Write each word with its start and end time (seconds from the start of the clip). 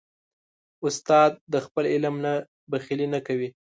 استاد 0.85 1.31
د 1.53 1.55
خپل 1.65 1.83
علم 1.93 2.15
نه 2.25 2.33
بخیلي 2.71 3.07
نه 3.13 3.19
کوي. 3.27 3.49